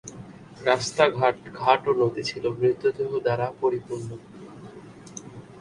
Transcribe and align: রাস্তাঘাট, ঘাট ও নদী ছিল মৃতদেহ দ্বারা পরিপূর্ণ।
রাস্তাঘাট, 0.65 1.37
ঘাট 1.59 1.81
ও 1.87 1.91
নদী 2.01 2.23
ছিল 2.29 2.43
মৃতদেহ 2.59 3.11
দ্বারা 3.25 3.47
পরিপূর্ণ। 3.61 4.09